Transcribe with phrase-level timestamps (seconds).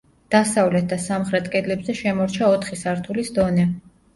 [0.35, 3.69] დასავლეთ და სამხრეთ კედლებზე შემორჩა ოთხი სართულის დონე.